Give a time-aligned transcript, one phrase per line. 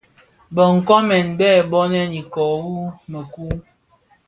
[0.55, 3.45] Bë nkoomèn bèn nbonèn iko bi mëku.